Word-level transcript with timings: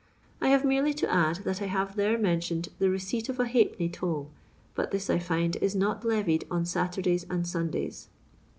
I 0.41 0.47
have 0.49 0.65
merely 0.65 0.95
to 0.95 1.11
add 1.13 1.35
that 1.43 1.59
1 1.59 1.69
have 1.69 1.95
there 1.95 2.17
mentioned 2.17 2.69
the 2.79 2.89
receipt 2.89 3.29
of 3.29 3.39
a 3.39 3.45
halfpenny 3.45 3.87
toll; 3.89 4.31
but 4.73 4.89
this, 4.89 5.11
I 5.11 5.19
find, 5.19 5.55
is 5.57 5.75
not 5.75 6.01
leried 6.03 6.43
on 6.49 6.65
Saturdays 6.65 7.27
and 7.29 7.45
Sundays. 7.47 8.07